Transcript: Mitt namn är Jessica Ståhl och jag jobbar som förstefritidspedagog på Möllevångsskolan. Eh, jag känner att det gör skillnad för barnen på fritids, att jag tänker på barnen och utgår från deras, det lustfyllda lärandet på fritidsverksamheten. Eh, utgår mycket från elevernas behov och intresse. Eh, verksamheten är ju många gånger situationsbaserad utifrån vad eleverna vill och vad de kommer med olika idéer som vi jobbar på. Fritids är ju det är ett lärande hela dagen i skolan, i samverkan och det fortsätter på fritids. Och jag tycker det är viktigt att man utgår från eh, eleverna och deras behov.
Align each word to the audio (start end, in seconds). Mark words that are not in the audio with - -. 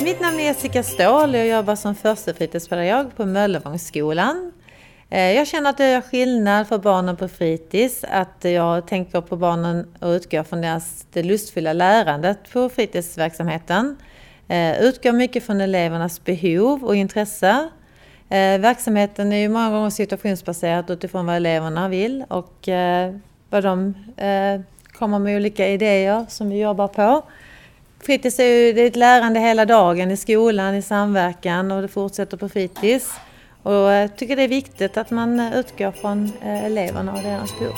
Mitt 0.00 0.20
namn 0.20 0.40
är 0.40 0.44
Jessica 0.44 0.82
Ståhl 0.82 1.30
och 1.30 1.36
jag 1.36 1.48
jobbar 1.48 1.76
som 1.76 1.94
förstefritidspedagog 1.94 3.16
på 3.16 3.26
Möllevångsskolan. 3.26 4.52
Eh, 5.10 5.32
jag 5.32 5.46
känner 5.46 5.70
att 5.70 5.78
det 5.78 5.90
gör 5.90 6.00
skillnad 6.00 6.68
för 6.68 6.78
barnen 6.78 7.16
på 7.16 7.28
fritids, 7.28 8.04
att 8.04 8.36
jag 8.40 8.86
tänker 8.86 9.20
på 9.20 9.36
barnen 9.36 9.94
och 10.00 10.08
utgår 10.08 10.42
från 10.42 10.60
deras, 10.60 11.06
det 11.12 11.22
lustfyllda 11.22 11.72
lärandet 11.72 12.52
på 12.52 12.68
fritidsverksamheten. 12.68 13.96
Eh, 14.48 14.82
utgår 14.82 15.12
mycket 15.12 15.44
från 15.44 15.60
elevernas 15.60 16.24
behov 16.24 16.84
och 16.84 16.96
intresse. 16.96 17.68
Eh, 18.28 18.58
verksamheten 18.58 19.32
är 19.32 19.36
ju 19.36 19.48
många 19.48 19.70
gånger 19.70 19.90
situationsbaserad 19.90 20.90
utifrån 20.90 21.26
vad 21.26 21.36
eleverna 21.36 21.88
vill 21.88 22.24
och 22.28 22.68
vad 23.50 23.62
de 23.62 23.94
kommer 24.92 25.18
med 25.18 25.36
olika 25.36 25.68
idéer 25.68 26.26
som 26.28 26.50
vi 26.50 26.60
jobbar 26.60 26.88
på. 26.88 27.22
Fritids 28.02 28.38
är 28.38 28.44
ju 28.44 28.72
det 28.72 28.82
är 28.82 28.86
ett 28.86 28.96
lärande 28.96 29.40
hela 29.40 29.64
dagen 29.64 30.10
i 30.10 30.16
skolan, 30.16 30.74
i 30.74 30.82
samverkan 30.82 31.70
och 31.70 31.82
det 31.82 31.88
fortsätter 31.88 32.36
på 32.36 32.48
fritids. 32.48 33.12
Och 33.62 33.72
jag 33.72 34.16
tycker 34.16 34.36
det 34.36 34.42
är 34.42 34.48
viktigt 34.48 34.96
att 34.96 35.10
man 35.10 35.40
utgår 35.40 35.92
från 35.92 36.32
eh, 36.42 36.64
eleverna 36.64 37.12
och 37.12 37.22
deras 37.22 37.58
behov. 37.58 37.74